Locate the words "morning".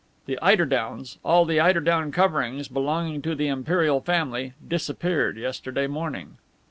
5.85-6.39